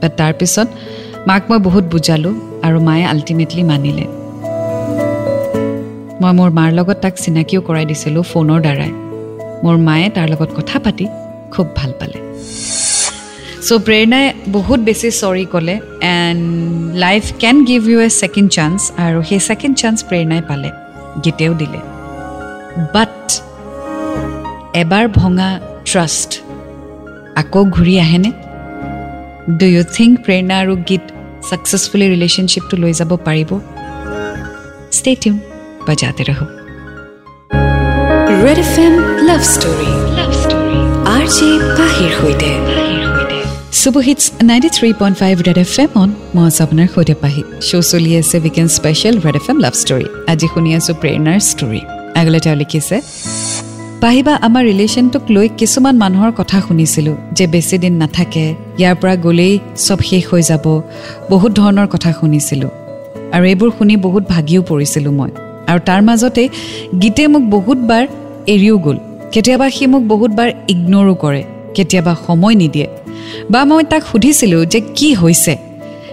[0.00, 0.68] বাট তাৰপিছত
[1.28, 2.34] মাক মই বহুত বুজালোঁ
[2.66, 4.06] আৰু মায়ে আল্টিমেটলি মানিলে।
[6.20, 8.92] মই মোৰ মাৰ লগত তাক চিনাকিও কৰাই দিছিলোঁ ফোনৰ দ্বাৰাই।
[9.64, 11.06] মোৰ মায়ে তাৰ লগত কথা পাতি
[11.52, 12.18] খুব ভাল পালে।
[13.62, 15.74] চ' প্ৰেৰণাই বহুত বেছি চৰি ক'লে
[16.10, 16.42] and
[17.04, 20.70] life can give you a second chance আৰু সেই ছেকেণ্ড চান্স প্ৰেৰণাই পালে
[21.24, 21.80] গীতেও দিলে
[22.94, 23.18] বাট
[24.82, 25.50] এবাৰ ভঙা
[25.88, 26.30] ট্ৰাষ্ট
[27.42, 28.30] আকৌ ঘূৰি আহেনে
[29.58, 31.04] ডু ইউ থিংক প্ৰেৰণা আৰু গীত
[31.48, 33.50] ছাকচেছফুলি ৰিলেশ্যনশ্বিপটো লৈ যাব পাৰিব
[34.98, 35.36] ষ্টে টিউন
[35.86, 36.40] বা যাতে ৰহ
[38.42, 38.94] Red F M
[39.28, 40.78] love story love story
[41.14, 41.48] R J
[41.78, 42.50] পাহিৰ সৈতে
[43.72, 47.84] super hits ninety three point five Red F এমত মই আছোঁ আপোনাৰ সৈতে পাহি শ্ব'
[47.92, 51.80] চলি আছে weekend special Red F M love story আজি শুনি আছোঁ প্ৰেৰণাৰ ষ্টৰী
[52.20, 52.96] আগলৈ তেওঁ লিখিছে
[54.02, 58.44] পাহিবা আমাৰ ৰিলেশ্যনটোক লৈ কিছুমান মানুহৰ কথা শুনিছিলোঁ যে বেছি দিন নাথাকে
[58.80, 59.54] ইয়াৰ পৰা গ'লেই
[59.86, 60.64] চব শেষ হৈ যাব
[61.32, 62.70] বহুত ধৰণৰ কথা শুনিছিলোঁ
[63.34, 65.30] আৰু এইবোৰ শুনি বহুত ভাগিও পৰিছিলোঁ মই
[65.70, 66.42] আৰু তাৰ মাজতে
[67.02, 68.04] গীতে মোক বহুতবাৰ
[68.54, 68.98] এৰিও গ'ল
[69.32, 71.42] কেতিয়াবা সি মোক বহুতবাৰ ইগনৰো কৰে
[71.76, 72.88] কেতিয়াবা সময় নিদিয়ে
[73.50, 75.56] বা মই তাক সুধিছিলোঁ যে কি হৈছে?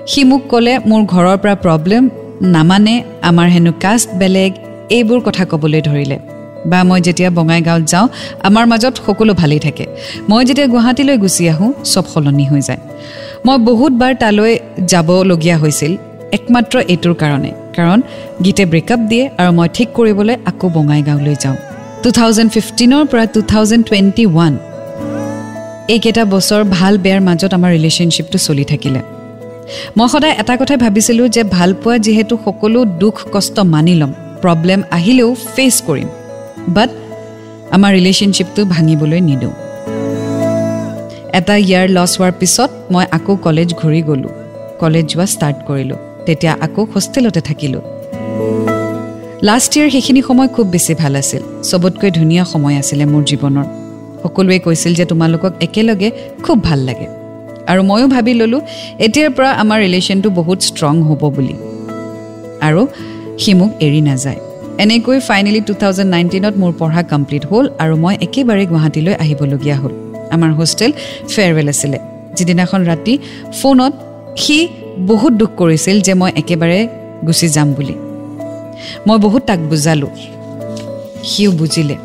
[0.07, 2.09] সি মোক ক'লে মোৰ ঘৰৰ পৰা প্ৰব্লেম
[2.41, 4.51] নামানে আমাৰ হেনো কাষ্ট বেলেগ
[4.89, 6.17] এইবোৰ কথা ক'বলৈ ধৰিলে।
[6.65, 8.07] বা মই যেতিয়া বঙাইগাঁৱত যাওঁ
[8.43, 9.85] আমাৰ মাজত সকলো ভালেই থাকে।
[10.29, 12.81] মই যেতিয়া গুৱাহাটীলৈ গুচি আহোঁ চব সলনি হৈ যায়।
[13.45, 15.97] মই বহুতবাৰ তালৈ যাবলগীয়া হৈছিল
[16.31, 17.99] একমাত্ৰ এইটোৰ কাৰণে। কাৰণ
[18.43, 21.57] গীতে ব্ৰেকআপ দিয়ে আৰু মই ঠিক কৰিবলৈ আকৌ বঙাইগাঁৱলৈ যাওঁ।
[22.03, 24.53] টু থাউজেণ্ড ফিফটিনৰ পৰা টু থাউজেণ্ড টুৱেণ্টি ওৱান
[25.93, 28.99] এইকেইটা বছৰ ভাল বেয়াৰ মাজত আমাৰ ৰিলেশ্যনশ্বিপটো চলি থাকিলে।
[29.97, 34.11] মই সদায় এটা কথাই ভাবিছিলোঁ যে ভাল পোৱা যিহেতু সকলো দুখ কষ্ট মানি ল'ম
[34.43, 36.09] প্ৰব্লেম আহিলেও ফেচ কৰিম।
[36.75, 36.89] বাট
[37.75, 39.53] আমাৰ ৰিলেশ্যনশ্বিপটো ভাঙিবলৈ নিদিওঁ।
[41.39, 44.33] এটা ইয়াৰ লছ হোৱাৰ পিছত মই আকৌ কলেজ ঘূৰি গ'লোঁ।
[44.81, 47.83] কলেজ যোৱা ষ্টাৰ্ট কৰিলোঁ তেতিয়া আকৌ হোষ্টেলতে থাকিলোঁ।
[49.47, 53.67] লাষ্ট ইয়েৰ সেইখিনি সময় খুব বেছি ভাল আছিল। চবতকৈ ধুনীয়া সময় আছিলে মোৰ জীৱনৰ।
[54.23, 56.11] সকলোৱে কৈছিল যে তোমালোকক একেলগে
[56.43, 57.07] খুব ভাল লাগে।
[57.71, 58.61] আৰু ময়ো ভাবি ল'লোঁ
[59.05, 61.55] এতিয়াৰ পৰা আমাৰ ৰিলেশ্যনটো বহুত ষ্ট্ৰং হ'ব বুলি।
[62.61, 62.87] আৰু
[63.37, 64.39] সি মোক এৰি নাযায়।
[64.77, 69.91] এনেকৈ ফাইনেলি টু থাউজেণ্ড নাইনটিনত মোৰ পঢ়া কমপ্লিট হ'ল আৰু মই একেবাৰে গুৱাহাটীলৈ আহিবলগীয়া হ'ল।
[70.31, 70.91] আমাৰ হোষ্টেল
[71.29, 71.97] ফেয়াৰৱেল আছিলে।
[72.35, 73.17] যিদিনাখন ৰাতি
[73.61, 73.93] ফোনত
[74.37, 74.67] সি
[75.07, 76.87] বহুত দুখ কৰিছিল যে মই একেবাৰে
[77.27, 77.95] গুচি যাম বুলি।
[79.07, 80.09] মই বহুত তাক বুজালোঁ।
[81.23, 81.95] সিও বুজিলে।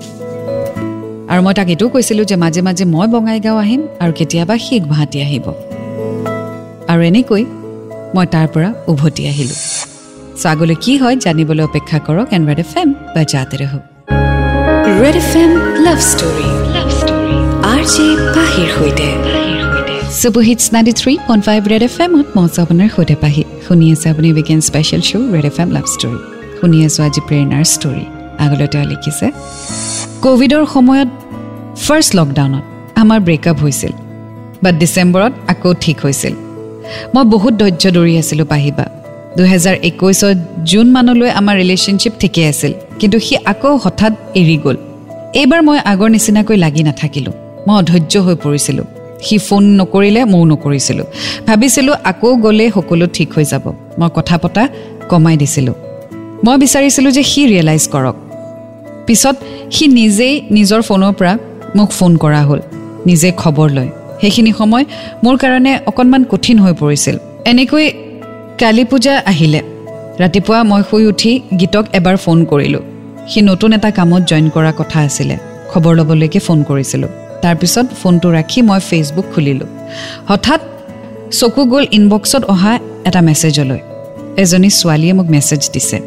[1.34, 5.18] আৰু মই তাক এইটোও কৈছিলোঁ যে মাজে মাজে মই বঙাইগাঁও আহিম আৰু কেতিয়াবা সি গুৱাহাটী
[5.26, 5.46] আহিব।
[6.90, 7.42] আৰু এনেকৈ
[8.14, 9.58] মই তাৰ পৰা উভতি আহিলোঁ।
[10.40, 13.72] চ' আগলৈ কি হয় জানিবলৈ অপেক্ষা কৰক এণ্ড ৰেড এফ এম বা জাতে ৰহ
[15.02, 15.50] Red F M
[15.86, 16.48] love story.
[16.98, 17.38] Story
[17.92, 19.08] J পাহিৰ সৈতে।
[20.20, 24.06] Super hits ninety three point five Red F এমত মই আছোঁ আপোনাৰ সৈতে পাহি। শুনি আছে
[24.12, 26.18] আপুনি weekend special show' Red F M love story.
[26.58, 28.04] শুনি আছোঁ আজি প্ৰেৰণাৰ ষ্টৰী।
[28.44, 29.26] আগলৈ তেওঁ লিখিছে
[30.24, 31.08] ক'ভিডৰ সময়ত
[31.82, 32.64] ফাৰ্ষ্ট লকডাউনত
[33.02, 33.92] আমাৰ ব্ৰেকআপ হৈছিল
[34.62, 36.34] বাট ডিচেম্বৰত আকৌ ঠিক হৈছিল।
[37.14, 38.84] মই বহুত ধৈৰ্য ধৰি আছিলোঁ পাহিবা।
[39.36, 40.36] দুহেজাৰ একৈছত
[40.70, 44.76] জুন মানলৈ আমাৰ ৰিলেশ্যনশ্বিপ ঠিকেই আছিল কিন্তু সি আকৌ হঠাৎ এৰি গ'ল।
[45.40, 47.34] এইবাৰ মই আগৰ নিচিনাকৈ লাগি নাথাকিলোঁ।
[47.66, 48.86] মই অধৈৰ্য হৈ পৰিছিলোঁ।
[49.24, 51.06] সি ফোন নকৰিলে ময়ো নকৰিছিলোঁ।
[51.46, 53.64] ভাবিছিলোঁ আকৌ গ'লে সকলো ঠিক হৈ যাব।
[53.98, 54.68] মই কথা পতা
[55.08, 55.74] কমাই দিছিলোঁ।
[56.44, 58.16] মই বিচাৰিছিলোঁ যে সি ৰিয়েলাইজ কৰক।
[59.06, 59.36] পিছত
[59.74, 61.38] সি নিজেই নিজৰ ফোনৰ পৰা
[61.76, 62.60] মোক ফোন কৰা হ'ল।
[63.06, 64.84] নিজে খবৰ লয় সেইখিনি সময়
[65.24, 67.86] মোৰ কাৰণে অকণমান কঠিন হৈ পৰিছিল। এনেকৈ
[68.60, 69.60] কালী পূজা আহিলে।
[70.20, 72.82] ৰাতিপুৱা মই শুই উঠি গীতক এবাৰ ফোন কৰিলোঁ।
[73.28, 75.36] সি নতুন এটা কামত জইন কৰা কথা আছিলে।
[75.70, 77.08] খবৰ ল'বলৈকে ফোন কৰিছিলোঁ।
[77.42, 79.66] তাৰপিছত ফোনটো ৰাখি মই ফেচবুক খুলিলোঁ।
[80.28, 80.60] হঠাৎ
[81.30, 83.78] চকু গ'ল ইনবক্সত অহা এটা মেছেজলৈ।
[84.36, 85.98] এজনী ছোৱালীয়ে মোক মেছেজ দিছে।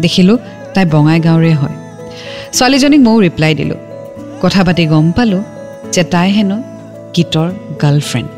[0.00, 0.36] দেখিলোঁ
[0.74, 1.76] তাই বঙাইগাঁৱৰে হয়।
[2.52, 3.76] ছোৱালীজনীক ময়ো ৰিপ্লাই দিলোঁ।
[4.44, 5.42] কথা পাতি গম পালোঁ
[5.94, 6.56] যে তাই হেনো
[7.16, 7.48] গীতৰ
[7.82, 8.28] গাৰ্লফ্ৰেণ্ড।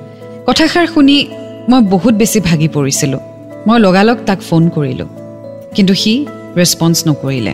[0.48, 1.16] কথাষাৰ শুনি
[1.70, 3.22] মই বহুত বেছি ভাগি পৰিছিলোঁ।
[3.66, 5.08] মই লগালগ তাক ফোন কৰিলোঁ
[5.76, 6.12] কিন্তু সি
[6.58, 7.52] ৰেচপঞ্চ নকৰিলে।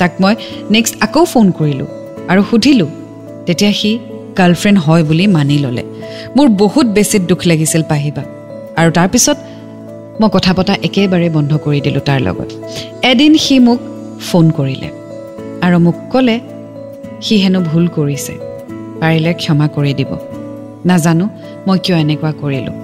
[0.00, 0.34] তাক মই
[0.74, 1.88] নেক্সট আকৌ ফোন কৰিলোঁ
[2.30, 2.90] আৰু সুধিলোঁ
[3.46, 3.90] তেতিয়া সি
[4.38, 5.84] গাৰ্লফ্ৰেণ্ড হয় বুলি মানি ল'লে।
[6.36, 8.22] মোৰ বহুত বেছি দুখ লাগিছিল পাহিবা।
[8.80, 9.38] আৰু তাৰপিছত
[10.20, 12.48] মই কথা পতা একেবাৰে বন্ধ কৰি দিলোঁ তাৰ লগত।
[13.10, 13.80] এদিন সি মোক
[14.28, 14.88] ফোন কৰিলে
[15.66, 16.36] আৰু মোক ক'লে
[17.22, 18.32] সি হেনো ভুল কৰিছে।
[19.00, 20.10] পাৰিলে ক্ষমা কৰি দিব।
[20.86, 21.28] নাজানো
[21.66, 22.74] মই কিয় এনেকুৱা কৰিলোঁ।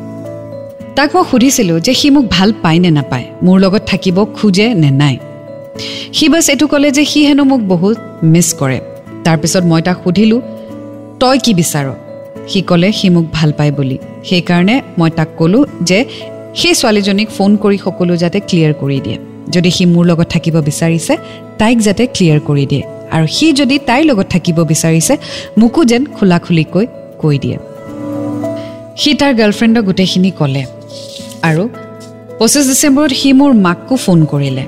[0.97, 4.91] তাক মই সুধিছিলোঁ যে সি মোক ভাল পায় নে নাপায় মোৰ লগত থাকিব খোজে নে
[4.91, 5.17] নাই।
[6.13, 8.81] সি বাছ এইটো ক'লে যে সি হেনো মোক বহুত মিছ কৰে।
[9.25, 10.41] তাৰপিছত মই তাক সুধিলোঁ
[11.21, 11.87] তই কি বিচাৰ?
[12.49, 16.05] সি ক'লে সি মোক ভাল পায় বুলি। সেইকাৰণে মই তাক ক'লোঁ যে
[16.55, 19.19] সেই ছোৱালীজনীক ফোন কৰি সকলো যাতে ক্লিয়াৰ কৰি দিয়ে।
[19.51, 21.17] যদি সি মোৰ লগত থাকিব বিচাৰিছে
[21.59, 22.83] তাইক যাতে ক্লিয়াৰ কৰি দিয়ে।
[23.15, 25.15] আৰু সি যদি তাইৰ লগত থাকিব বিচাৰিছে
[25.61, 26.85] মোকো যেন খোলা খুলিকৈ
[27.23, 27.59] কৈ দিয়ে।
[29.01, 30.63] সি তাৰ গাৰ্লফ্ৰেণ্ডক গোটেইখিনি ক'লে
[31.49, 31.63] আৰু
[32.39, 34.65] পঁচিছ ডিচেম্বৰত সি মোৰ মাককো ফোন কৰিলে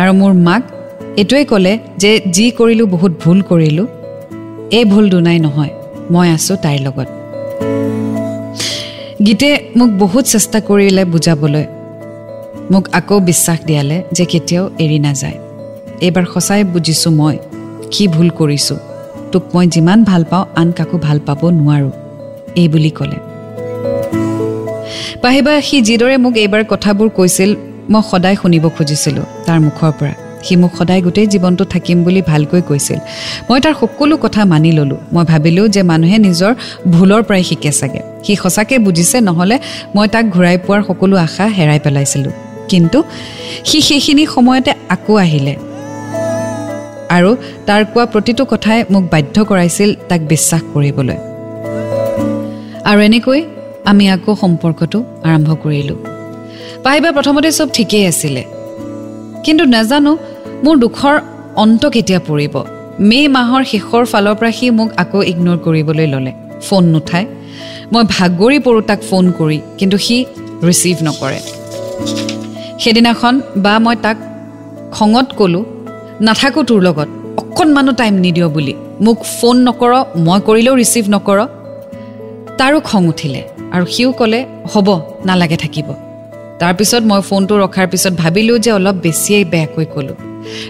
[0.00, 0.62] আৰু মোৰ মাক
[1.20, 3.86] এইটোৱে ক'লে যে যি কৰিলোঁ বহুত ভুল কৰিলোঁ
[4.78, 5.72] এই ভুল দুনাই নহয়
[6.12, 7.08] মই আছোঁ তাইৰ লগত।
[9.26, 11.64] গীতে মোক বহুত চেষ্টা কৰিলে বুজাবলৈ।
[12.72, 15.38] মোক আকৌ বিশ্বাস দিয়ালে যে কেতিয়াও এৰি নাযায়।
[16.06, 17.36] এইবাৰ সঁচাই বুজিছোঁ মই।
[17.92, 18.78] কি ভুল কৰিছোঁ?
[19.32, 21.90] তোক মই যিমান ভাল পাওঁ আন কাকো ভাল পাব নোৱাৰোঁ।
[22.56, 23.18] এই বুলি ক'লে।
[25.22, 27.50] পাহিবা সি যিদৰে মোক এইবাৰ কথাবোৰ কৈছিল
[27.90, 32.62] মই সদায় শুনিব খুজিছিলোঁ তাৰ মুখৰ পৰা। সি মোক সদায় গোটেই জীৱনটো থাকিম বুলি ভালকৈ
[32.62, 32.98] কৈছিল।
[33.50, 36.52] মই তাৰ সকলো কথা মানি ল'লোঁ। মই ভাবিলোঁ যে মানুহে নিজৰ
[36.92, 39.56] ভুলৰ পৰাই শিকে চাগে। সি সঁচাকৈ বুজিছে নহ'লে
[39.94, 42.32] মই তাক ঘূৰাই পোৱাৰ সকলো আশা হেৰাই পেলাইছিলোঁ।
[42.68, 42.98] কিন্তু
[43.64, 45.54] সি সেইখিনি সময়তে আকৌ আহিলে।
[47.18, 47.30] আৰু
[47.68, 51.18] তাৰ কোৱা প্ৰতিটো কথাই মোক বাধ্য কৰাইছিল তাক বিশ্বাস কৰিবলৈ।
[52.90, 53.40] আৰু এনেকৈ
[53.90, 55.98] আমি আকৌ সম্পৰ্কটো আৰম্ভ কৰিলোঁ।
[56.84, 58.42] পাহিবা প্ৰথমতে চব ঠিকেই আছিলে।
[59.44, 60.12] কিন্তু নাজানো
[60.64, 61.14] মোৰ দুখৰ
[61.62, 62.54] অন্ত কেতিয়া পৰিব।
[63.08, 66.32] মে' মাহৰ শেষৰ ফালৰ পৰা সি মোক আকৌ ইগন'ৰ কৰিবলৈ ল'লে।
[66.66, 67.26] ফোন নুঠায়
[67.92, 70.16] মই ভাগৰি পৰোঁ তাক ফোন কৰি কিন্তু সি
[70.68, 71.40] ৰিচিভ নকৰে।
[72.82, 74.16] সেইদিনাখন বা মই তাক
[74.96, 75.64] খঙত ক'লোঁ
[76.20, 81.38] নাথাকোঁ তোৰ লগত। অকণমানো টাইম নিদিয় বুলি। মোক ফোন নকৰ মই কৰিলেও ৰিচিভ নকৰ।
[82.58, 84.40] তাৰো খং উঠিলে আৰু সিও ক'লে
[84.72, 84.88] হ'ব
[85.24, 85.88] নালাগে থাকিব।
[86.60, 90.16] তাৰপিছত মই ফোনটো ৰখাৰ পিছত ভাবিলোঁ যে অলপ বেছিয়েই বেয়াকৈ ক'লোঁ।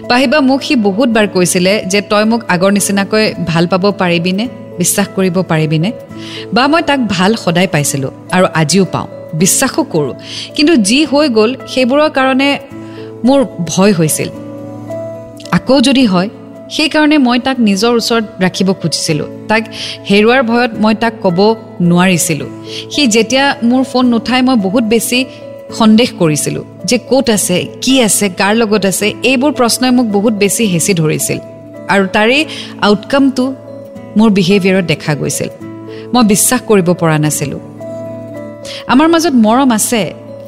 [0.09, 4.45] পাহিবা মোক সি বহুতবাৰ কৈছিলে যে তই মোক আগৰ নিচিনাকৈ ভাল পাব পাৰিবিনে
[4.77, 5.91] বিশ্বাস কৰিব পাৰিবিনে
[6.53, 10.13] বা মই তাক ভাল সদায় পাইছিলোঁ আৰু আজিও পাওঁ। বিশ্বাসো কৰোঁ।
[10.55, 12.49] কিন্তু যি হৈ গ'ল সেইবোৰৰ কাৰণে
[13.25, 14.29] মোৰ ভয় হৈছিল।
[15.69, 16.29] আকৌ যদি হয়
[16.75, 19.63] সেইকাৰণে মই তাক নিজৰ ওচৰত ৰাখিব খুজিছিলোঁ। তাক
[20.09, 21.39] হেৰুৱাৰ ভয়ত মই তাক ক'ব
[21.89, 22.49] নোৱাৰিছিলোঁ।
[22.93, 25.17] সি যেতিয়া মোৰ ফোন নুঠাই মই বহুত বেছি
[25.79, 30.63] সন্দেহ কৰিছিলোঁ যে ক'ত আছে কি আছে কাৰ লগত আছে এইবোৰ প্ৰশ্নই মোক বহুত বেছি
[30.73, 31.39] হেঁচি ধৰিছিল।
[31.93, 32.37] আৰু তাৰে
[32.87, 33.45] আউটকামটো
[34.17, 35.49] মোৰ বিহেভিয়াৰত দেখা গৈছিল।
[36.13, 37.61] মই বিশ্বাস কৰিব পৰা নাছিলোঁ।
[38.93, 40.01] আমাৰ মাজত মৰম আছে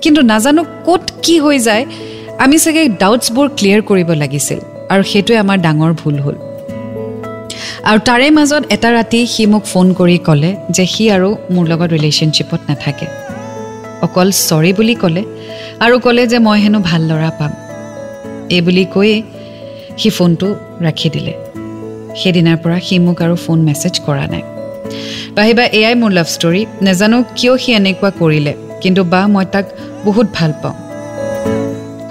[0.03, 1.83] কিন্তু নাজানো ক'ত কি হৈ যায়
[2.43, 6.37] আমি চাগে ডাউটছবোৰ ক্লিয়াৰ কৰিব লাগিছিল। আৰু সেইটোৱে আমাৰ ডাঙৰ ভুল হ'ল।
[7.89, 11.89] আৰু তাৰে মাজত এটা ৰাতি সি মোক ফোন কৰি ক'লে যে সি আৰু মোৰ লগত
[11.95, 13.07] ৰিলেশ্যনশ্বিপত নাথাকে।
[14.05, 15.23] অকল চৰি বুলি ক'লে
[15.85, 17.51] আৰু ক'লে যে মই হেনো ভাল ল'ৰা পাম।
[18.55, 19.17] এই বুলি কৈয়ে
[19.99, 20.47] সি ফোনটো
[20.85, 21.33] ৰাখি দিলে।
[22.19, 24.43] সেইদিনাৰ পৰা সি মোক আৰু ফোন মেছেজ কৰা নাই।
[25.35, 29.65] পাহিবা এয়াই মোৰ লাভ ষ্টৰী নাজানো কিয় সি এনেকুৱা কৰিলে কিন্তু বা মই তাক
[30.05, 30.77] বহুত ভাল পাওঁ।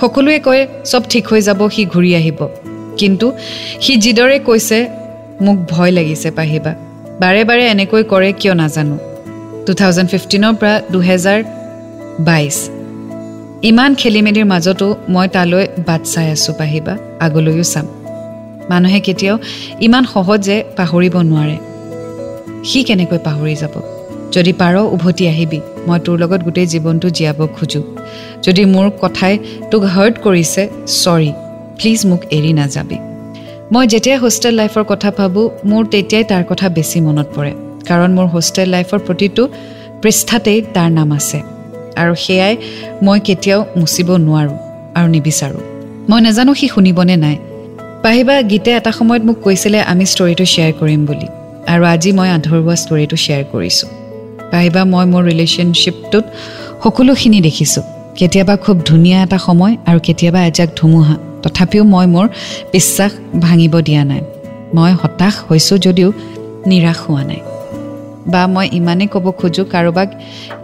[0.01, 2.41] সকলোৱে কয় চব ঠিক হৈ যাব সি ঘূৰি আহিব।
[3.01, 3.27] কিন্তু
[3.85, 4.79] সি যিদৰে কৈছে
[5.45, 6.73] মোক ভয় লাগিছে পাহিবা।
[7.23, 8.97] বাৰে বাৰে এনেকৈ কৰে কিয় নাজানো?
[9.67, 11.39] টু থাউজেণ্ড ফিফটিনৰ পৰা দুহেজাৰ
[12.29, 12.57] বাইছ।
[13.71, 16.95] ইমান খেলি মেলিৰ মাজতো মই তালৈ বাট চাই আছোঁ পাহিবা।
[17.27, 17.87] আগলৈও চাম।
[18.71, 19.37] মানুহে কেতিয়াও
[19.87, 21.57] ইমান সহজে পাহৰিব নোৱাৰে।
[22.69, 23.75] সি কেনেকৈ পাহৰি যাব?
[24.35, 27.85] যদি পাৰ উভতি আহিবি। মই তোৰ লগত গোটেই জীৱনটো জীয়াব খোজোঁ।
[28.45, 29.35] যদি মোৰ কথাই
[29.71, 30.63] তোক হাৰ্ট কৰিছে
[31.03, 31.31] চৰি
[31.81, 32.99] প্লিজ মোক এৰি নাযাবি।
[33.73, 37.53] মই যেতিয়াই হোষ্টেল লাইফৰ কথা ভাবোঁ মোৰ তেতিয়াই তাৰ কথা বেছি মনত পৰে।
[37.89, 39.43] কাৰণ মোৰ হোষ্টেল লাইফৰ প্ৰতিটো
[40.03, 41.39] পৃষ্ঠাতেই তাৰ নাম আছে।
[42.01, 42.55] আৰু সেয়াই
[43.07, 44.57] মই কেতিয়াও মুচিব নোৱাৰোঁ
[44.99, 45.63] আৰু নিবিচাৰোঁ।
[46.11, 47.37] মই নাজানো সি শুনিবনে নাই।
[48.03, 51.29] পাহিবা গীতে এটা সময়ত মোক কৈছিলে আমি ষ্টৰিটো শ্বেয়াৰ কৰিম বুলি।
[51.73, 53.89] আৰু আজি মই আধৰুৱা ষ্টৰিটো শ্বেয়াৰ কৰিছোঁ।
[54.53, 56.25] পাহিবা মই মোৰ ৰিলেশ্যনশ্বিপটোত
[56.83, 57.85] সকলোখিনি দেখিছোঁ।
[58.19, 62.27] কেতিয়াবা খুব ধুনীয়া এটা সময় আৰু কেতিয়াবা এজাক ধুমুহা। তথাপিও মই মোৰ
[62.73, 63.13] বিশ্বাস
[63.45, 64.23] ভাঙিব দিয়া নাই।
[64.75, 66.09] মই হতাশ হৈছোঁ যদিও
[66.69, 67.41] নিৰাশ হোৱা নাই।
[68.33, 70.09] বা মই ইমানেই ক'ব খোজোঁ কাৰোবাক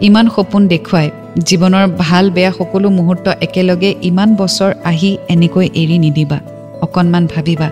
[0.07, 1.07] ইমান সপোন দেখুৱাই
[1.47, 6.39] জীৱনৰ ভাল বেয়া সকলো মুহূৰ্ত একেলগে ইমান বছৰ আহি এনেকৈ এৰি নিদিবা
[6.85, 7.69] অকণমান ভাবিবা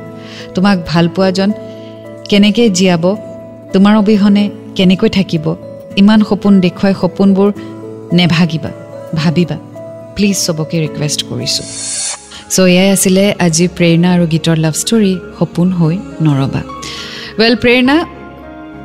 [0.55, 1.49] তোমাক ভাল পোৱাজন
[2.29, 3.05] কেনেকৈ জীয়াব
[3.73, 4.43] তোমাৰ অবিহনে
[4.77, 5.45] কেনেকৈ থাকিব
[6.01, 7.49] ইমান সপোন দেখুৱাই সপোনবোৰ
[8.17, 8.71] নেভাগিবা
[9.15, 9.57] ভাবিবা।
[10.15, 11.65] প্লিজ চবকে ৰিকুৱেষ্ট কৰিছোঁ।
[12.53, 16.61] চ' এয়াই আছিলে আজি প্ৰেৰণা আৰু গীতৰ লাভ ষ্টৰী সপোন হৈ নৰবা।
[17.39, 17.95] ৱেল প্ৰেৰণা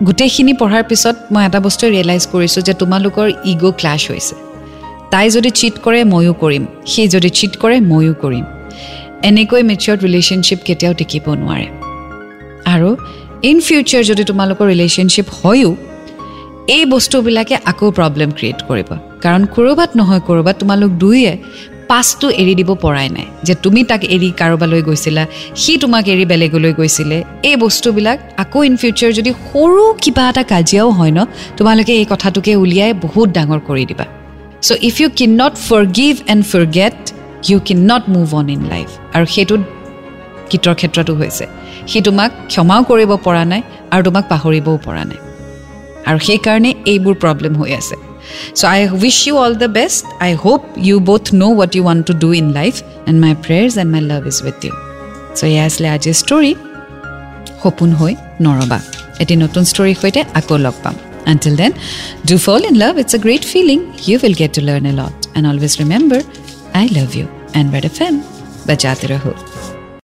[0.06, 4.34] গোটেইখিনি পঢ়াৰ পিছত মই এটা বস্তুৱে ৰিয়েলাইজ কৰিছোঁ যে তোমালোকৰ ইগ' ক্লাছ হৈছে।
[5.12, 8.44] তাই যদি চিট কৰে ময়ো কৰিম। সি যদি চিট কৰে ময়ো কৰিম।
[9.28, 11.66] এনেকৈ মেচিয়ৰ্ড ৰিলেশ্যনশ্বিপ কেতিয়াও টিকিব নোৱাৰে।
[12.74, 12.90] আৰু
[13.50, 15.70] ইন ফিউচাৰ যদি তোমালোকৰ ৰিলেশ্যনশ্বিপ হয়ো
[16.76, 18.88] এই বস্তুবিলাকে আকৌ প্ৰব্লেম ক্ৰিয়েট কৰিব।
[19.24, 21.32] কাৰণ ক'ৰবাত নহয় ক'ৰবাত তোমালোক দুয়ে
[21.90, 25.22] পাছটো এৰি দিব পৰাই নাই। যে তুমি তাক এৰি কাৰোবালৈ গৈছিলা
[25.62, 30.90] সি তোমাক এৰি বেলেগলৈ গৈছিলে এই বস্তুবিলাক আকৌ ইন ফিউচাৰ যদি সৰু কিবা এটা কাজিয়াও
[30.98, 31.20] হয় ন
[31.58, 34.06] তোমালোকে এই কথাটোকে উলিয়াই বহুত ডাঙৰ কৰি দিবা।
[34.66, 35.54] So' if you can not
[35.98, 36.42] forgive and
[36.78, 36.98] forget
[37.48, 39.62] you can not move on in life আৰু সেইটোত
[40.50, 41.44] গীতৰ ক্ষেত্ৰতো হৈছে।
[41.90, 45.20] সি তোমাক ক্ষমাও কৰিব পৰা নাই আৰু তোমাক পাহৰিবও পৰা নাই।
[46.08, 47.96] আৰু সেইকাৰণে এইবোৰ প্ৰব্লেম হৈ আছে।
[48.59, 52.01] so' I wish you all the best I hope you both know' what you want
[52.09, 52.73] to do in life
[53.09, 54.73] and my prayers and my love is with you
[55.37, 56.51] so' এয়া আছিলে আজিৰ ষ্টৰী
[57.61, 58.13] সপোন হৈ
[58.45, 58.79] নৰবা
[59.23, 60.95] এটি নতুন ষ্টৰীৰ সৈতে আকৌ লগ পাম
[61.31, 61.71] until then
[62.29, 63.77] do fall in love it's a great feeling
[64.07, 66.21] you will get to learn a lot and always remember
[66.79, 67.25] I love you
[67.59, 68.13] and Red FM
[68.67, 69.33] বজাতে ৰহো